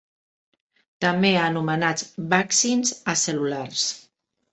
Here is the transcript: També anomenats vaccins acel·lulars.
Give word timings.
També 1.03 1.29
anomenats 1.41 2.07
vaccins 2.31 2.95
acel·lulars. 3.15 3.85